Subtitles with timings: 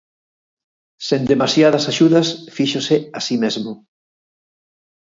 [1.07, 3.71] Sen demasiadas axudas fíxose a si mesmo.